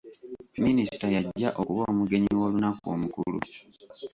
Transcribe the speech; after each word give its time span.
Minisita 0.65 1.05
y'ajja 1.13 1.49
okuba 1.61 1.83
omugenyi 1.91 2.31
w'olunaku 2.39 2.85
omukulu. 2.95 3.37